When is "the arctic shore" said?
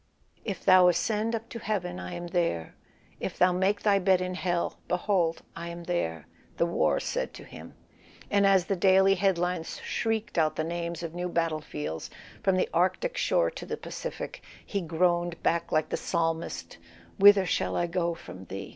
12.55-13.51